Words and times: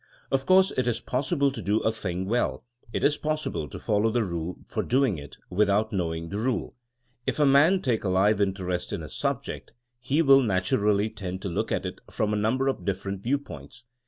Of 0.31 0.47
course 0.47 0.71
it 0.75 0.87
is 0.87 0.99
possible 0.99 1.51
to 1.51 1.61
do 1.61 1.79
a 1.81 1.91
thing 1.91 2.25
well— 2.25 2.63
it 2.91 3.03
is 3.03 3.17
possible 3.17 3.69
to 3.69 3.77
follow 3.77 4.09
the 4.09 4.23
rule 4.23 4.57
for 4.67 4.81
doing 4.81 5.19
it— 5.19 5.37
without 5.51 5.93
knowing 5.93 6.29
the 6.29 6.39
rule. 6.39 6.73
If 7.27 7.37
a 7.37 7.45
man 7.45 7.83
take 7.83 8.03
a 8.03 8.09
live 8.09 8.41
interest 8.41 8.91
in 8.91 9.03
a 9.03 9.09
subject 9.09 9.73
he 9.99 10.23
will 10.23 10.41
naturally 10.41 11.11
tend 11.11 11.43
to 11.43 11.49
look 11.49 11.71
at 11.71 11.85
it 11.85 11.99
from 12.09 12.33
a 12.33 12.35
number 12.35 12.67
of 12.67 12.83
different 12.83 13.21
viewpoints. 13.21 13.83